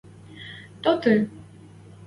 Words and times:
—Тоты! 0.83 1.15